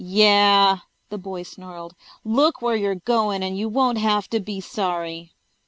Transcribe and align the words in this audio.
"Yah!" 0.03 0.79
the 1.09 1.17
boy 1.19 1.43
snarled. 1.43 1.93
"Look 2.23 2.59
where 2.59 2.75
you're 2.75 2.95
goin' 2.95 3.43
and 3.43 3.55
you 3.55 3.69
won't 3.69 3.99
have 3.99 4.27
to 4.31 4.39
be 4.39 4.59
sorry." 4.59 5.35